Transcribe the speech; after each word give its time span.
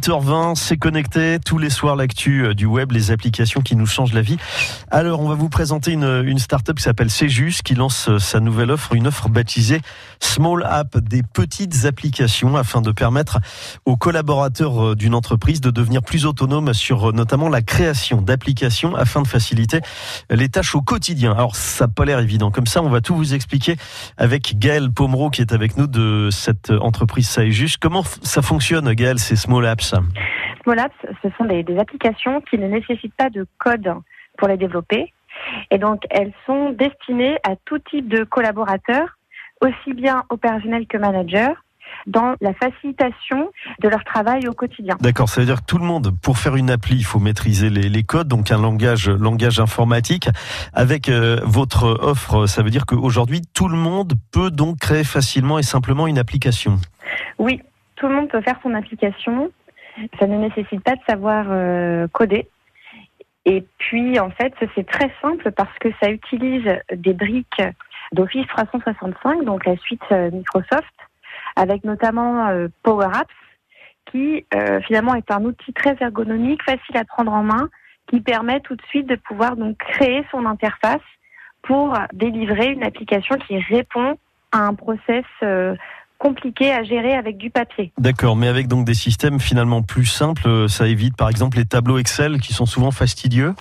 8h20, 0.00 0.54
c'est 0.54 0.78
connecté 0.78 1.38
tous 1.44 1.58
les 1.58 1.68
soirs 1.68 1.94
l'actu 1.94 2.46
euh, 2.46 2.54
du 2.54 2.64
web, 2.64 2.90
les 2.90 3.10
applications 3.10 3.60
qui 3.60 3.76
nous 3.76 3.84
changent 3.84 4.14
la 4.14 4.22
vie. 4.22 4.38
Alors, 4.90 5.20
on 5.20 5.28
va 5.28 5.34
vous 5.34 5.50
présenter 5.50 5.92
une, 5.92 6.22
une 6.24 6.38
start-up 6.38 6.78
qui 6.78 6.82
s'appelle 6.82 7.10
Cjus 7.10 7.56
qui 7.62 7.74
lance 7.74 8.08
euh, 8.08 8.18
sa 8.18 8.40
nouvelle 8.40 8.70
offre, 8.70 8.94
une 8.94 9.08
offre 9.08 9.28
baptisée 9.28 9.82
Small 10.18 10.64
App, 10.64 10.96
des 10.96 11.22
petites 11.22 11.84
applications 11.84 12.56
afin 12.56 12.80
de 12.80 12.92
permettre 12.92 13.40
aux 13.84 13.98
collaborateurs 13.98 14.82
euh, 14.82 14.94
d'une 14.94 15.14
entreprise 15.14 15.60
de 15.60 15.70
devenir 15.70 16.00
plus 16.00 16.24
autonomes 16.24 16.72
sur 16.72 17.12
notamment 17.12 17.50
la 17.50 17.60
création 17.60 18.22
d'applications 18.22 18.96
afin 18.96 19.20
de 19.20 19.28
faciliter 19.28 19.82
les 20.30 20.48
tâches 20.48 20.74
au 20.74 20.80
quotidien. 20.80 21.32
Alors, 21.32 21.56
ça 21.56 21.84
n'a 21.84 21.92
pas 21.92 22.06
l'air 22.06 22.20
évident. 22.20 22.50
Comme 22.50 22.66
ça, 22.66 22.82
on 22.82 22.88
va 22.88 23.02
tout 23.02 23.14
vous 23.14 23.34
expliquer 23.34 23.76
avec 24.16 24.58
Gaël 24.58 24.90
Pomereau 24.90 25.28
qui 25.28 25.42
est 25.42 25.52
avec 25.52 25.76
nous 25.76 25.86
de 25.86 26.30
cette 26.32 26.70
entreprise 26.70 27.28
Cjus. 27.50 27.72
Comment 27.78 28.04
ça 28.22 28.40
fonctionne, 28.40 28.90
Gaël, 28.94 29.18
ces 29.18 29.36
Small 29.36 29.66
Apps? 29.66 29.89
Small 30.62 30.78
Apps, 30.78 30.94
ce 31.22 31.28
sont 31.38 31.44
des, 31.44 31.62
des, 31.62 31.78
applications 31.78 32.40
qui 32.42 32.58
ne 32.58 32.66
nécessitent 32.66 33.14
pas 33.14 33.30
de 33.30 33.46
code 33.58 33.92
pour 34.36 34.48
les 34.48 34.56
développer. 34.56 35.12
Et 35.70 35.78
donc, 35.78 36.02
elles 36.10 36.32
sont 36.46 36.70
destinées 36.70 37.36
à 37.44 37.56
tout 37.64 37.78
type 37.78 38.08
de 38.08 38.24
collaborateurs, 38.24 39.16
aussi 39.60 39.94
bien 39.94 40.24
opérationnels 40.30 40.86
que 40.86 40.98
managers, 40.98 41.54
dans 42.06 42.34
la 42.40 42.52
facilitation 42.54 43.50
de 43.80 43.88
leur 43.88 44.04
travail 44.04 44.48
au 44.48 44.52
quotidien. 44.52 44.96
D'accord, 45.00 45.28
ça 45.28 45.40
veut 45.40 45.46
dire 45.46 45.60
que 45.60 45.66
tout 45.66 45.78
le 45.78 45.84
monde, 45.84 46.12
pour 46.22 46.38
faire 46.38 46.56
une 46.56 46.70
appli, 46.70 46.96
il 46.96 47.04
faut 47.04 47.18
maîtriser 47.18 47.70
les, 47.70 47.88
les 47.88 48.02
codes, 48.02 48.28
donc 48.28 48.50
un 48.50 48.60
langage, 48.60 49.08
langage 49.08 49.60
informatique. 49.60 50.28
Avec 50.72 51.08
euh, 51.08 51.40
votre 51.44 51.98
offre, 52.00 52.46
ça 52.46 52.62
veut 52.62 52.70
dire 52.70 52.86
qu'aujourd'hui, 52.86 53.42
tout 53.54 53.68
le 53.68 53.76
monde 53.76 54.14
peut 54.32 54.50
donc 54.50 54.78
créer 54.78 55.04
facilement 55.04 55.58
et 55.58 55.62
simplement 55.62 56.06
une 56.06 56.18
application. 56.18 56.78
Oui, 57.38 57.60
tout 57.96 58.08
le 58.08 58.14
monde 58.14 58.28
peut 58.28 58.40
faire 58.40 58.58
son 58.62 58.74
application. 58.74 59.50
Ça 60.18 60.26
ne 60.26 60.36
nécessite 60.38 60.82
pas 60.82 60.96
de 60.96 61.02
savoir 61.08 61.46
euh, 61.48 62.06
coder. 62.12 62.48
Et 63.44 63.64
puis, 63.78 64.18
en 64.20 64.30
fait, 64.30 64.52
c'est 64.74 64.86
très 64.86 65.10
simple 65.22 65.50
parce 65.52 65.76
que 65.78 65.88
ça 66.02 66.10
utilise 66.10 66.68
des 66.92 67.14
briques 67.14 67.62
d'Office 68.12 68.46
365, 68.48 69.44
donc 69.44 69.64
la 69.64 69.76
suite 69.76 70.02
euh, 70.12 70.30
Microsoft, 70.30 70.94
avec 71.56 71.84
notamment 71.84 72.48
euh, 72.48 72.68
Power 72.82 73.08
Apps, 73.12 73.34
qui 74.10 74.44
finalement 74.88 75.14
est 75.14 75.30
un 75.30 75.44
outil 75.44 75.72
très 75.72 75.96
ergonomique, 76.00 76.64
facile 76.64 76.96
à 76.96 77.04
prendre 77.04 77.32
en 77.32 77.44
main, 77.44 77.68
qui 78.08 78.20
permet 78.20 78.58
tout 78.58 78.74
de 78.74 78.82
suite 78.88 79.06
de 79.06 79.14
pouvoir 79.14 79.54
donc 79.56 79.76
créer 79.76 80.26
son 80.32 80.46
interface 80.46 80.98
pour 81.62 81.96
délivrer 82.12 82.72
une 82.72 82.82
application 82.82 83.36
qui 83.36 83.60
répond 83.60 84.18
à 84.50 84.66
un 84.66 84.74
process 84.74 85.24
compliqué 86.20 86.70
à 86.70 86.84
gérer 86.84 87.14
avec 87.14 87.38
du 87.38 87.50
papier. 87.50 87.92
D'accord, 87.98 88.36
mais 88.36 88.46
avec 88.46 88.68
donc 88.68 88.84
des 88.84 88.94
systèmes 88.94 89.40
finalement 89.40 89.82
plus 89.82 90.04
simples, 90.04 90.46
euh, 90.46 90.68
ça 90.68 90.86
évite 90.86 91.16
par 91.16 91.30
exemple 91.30 91.56
les 91.56 91.64
tableaux 91.64 91.98
Excel 91.98 92.40
qui 92.40 92.52
sont 92.52 92.66
souvent 92.66 92.90
fastidieux 92.90 93.54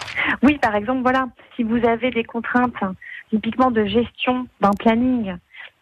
Oui, 0.44 0.60
par 0.62 0.76
exemple, 0.76 1.02
voilà, 1.02 1.28
si 1.56 1.64
vous 1.64 1.84
avez 1.88 2.12
des 2.12 2.26
contraintes 2.26 2.84
typiquement 3.30 3.72
de 3.72 3.86
gestion 3.86 4.46
d'un 4.60 4.74
planning, 4.74 5.36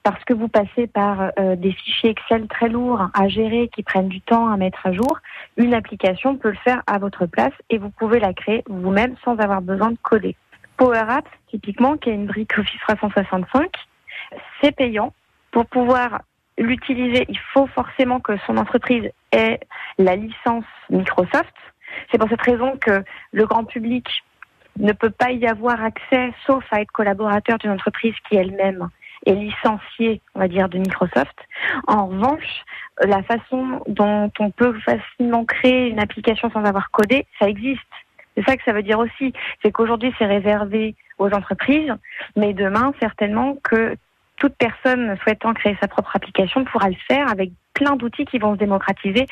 parce 0.03 0.23
que 0.23 0.33
vous 0.33 0.47
passez 0.47 0.85
par 0.85 1.31
euh, 1.39 1.55
des 1.55 1.71
fichiers 1.71 2.11
Excel 2.11 2.47
très 2.47 2.69
lourds 2.69 3.09
à 3.13 3.27
gérer 3.27 3.69
qui 3.75 3.81
prennent 3.81 4.07
du 4.07 4.21
temps 4.21 4.47
à 4.47 4.55
mettre 4.55 4.85
à 4.85 4.93
jour, 4.93 5.19
une 5.57 5.73
application 5.73 6.37
peut 6.37 6.51
le 6.51 6.57
faire 6.63 6.83
à 6.85 6.99
votre 6.99 7.25
place 7.25 7.53
et 7.71 7.79
vous 7.79 7.89
pouvez 7.89 8.19
la 8.19 8.33
créer 8.33 8.63
vous-même 8.69 9.15
sans 9.25 9.35
avoir 9.37 9.61
besoin 9.61 9.91
de 9.91 9.97
coder. 10.03 10.35
Power 10.77 11.05
Apps, 11.09 11.31
typiquement, 11.49 11.97
qui 11.97 12.11
est 12.11 12.13
une 12.13 12.27
brique 12.27 12.57
Office 12.57 12.79
365, 12.87 13.67
c'est 14.61 14.75
payant. 14.75 15.11
Pour 15.51 15.65
pouvoir 15.65 16.19
l'utiliser, 16.57 17.25
il 17.29 17.39
faut 17.53 17.67
forcément 17.67 18.19
que 18.19 18.37
son 18.45 18.57
entreprise 18.57 19.09
ait 19.31 19.59
la 19.97 20.15
licence 20.15 20.65
Microsoft. 20.89 21.53
C'est 22.11 22.17
pour 22.17 22.29
cette 22.29 22.41
raison 22.41 22.77
que 22.77 23.03
le 23.31 23.45
grand 23.45 23.63
public 23.63 24.07
ne 24.77 24.93
peut 24.93 25.09
pas 25.09 25.31
y 25.31 25.47
avoir 25.47 25.83
accès 25.83 26.33
sauf 26.45 26.63
à 26.71 26.81
être 26.81 26.91
collaborateur 26.91 27.57
d'une 27.57 27.71
entreprise 27.71 28.13
qui 28.27 28.35
elle-même 28.35 28.89
est 29.25 29.33
licenciée, 29.33 30.21
on 30.35 30.39
va 30.39 30.47
dire, 30.47 30.69
de 30.69 30.77
Microsoft. 30.77 31.37
En 31.87 32.07
revanche, 32.07 32.63
la 33.01 33.23
façon 33.23 33.81
dont 33.87 34.31
on 34.39 34.51
peut 34.51 34.77
facilement 34.79 35.45
créer 35.45 35.89
une 35.89 35.99
application 35.99 36.49
sans 36.51 36.63
avoir 36.63 36.91
codé, 36.91 37.25
ça 37.39 37.49
existe. 37.49 37.81
C'est 38.35 38.43
ça 38.43 38.55
que 38.55 38.63
ça 38.63 38.73
veut 38.73 38.83
dire 38.83 38.99
aussi. 38.99 39.33
C'est 39.63 39.71
qu'aujourd'hui, 39.71 40.13
c'est 40.19 40.25
réservé 40.25 40.95
aux 41.17 41.31
entreprises, 41.31 41.91
mais 42.35 42.53
demain, 42.53 42.93
certainement 42.99 43.57
que 43.63 43.97
toute 44.37 44.53
personne 44.57 45.17
souhaitant 45.23 45.53
créer 45.53 45.77
sa 45.81 45.87
propre 45.87 46.15
application 46.15 46.63
pourra 46.65 46.89
le 46.89 46.95
faire 47.07 47.29
avec 47.29 47.51
plein 47.73 47.95
d'outils 47.95 48.25
qui 48.25 48.39
vont 48.39 48.55
se 48.55 48.59
démocratiser 48.59 49.27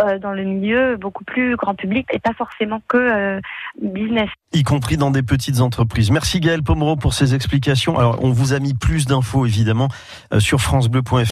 euh, 0.00 0.18
dans 0.18 0.32
le 0.32 0.44
milieu 0.44 0.96
beaucoup 0.96 1.24
plus 1.24 1.56
grand 1.56 1.74
public 1.74 2.06
et 2.12 2.18
pas 2.18 2.32
forcément 2.32 2.80
que 2.88 2.96
euh, 2.96 3.40
business. 3.82 4.30
Y 4.54 4.62
compris 4.62 4.96
dans 4.96 5.10
des 5.10 5.22
petites 5.22 5.60
entreprises. 5.60 6.10
Merci 6.10 6.40
Gaël 6.40 6.62
Pomereau 6.62 6.96
pour 6.96 7.12
ces 7.12 7.34
explications. 7.34 7.98
Alors, 7.98 8.18
on 8.22 8.30
vous 8.30 8.54
a 8.54 8.58
mis 8.58 8.72
plus 8.72 9.06
d'infos 9.06 9.44
évidemment 9.44 9.88
euh, 10.32 10.40
sur 10.40 10.60
francebleu.fr. 10.60 11.26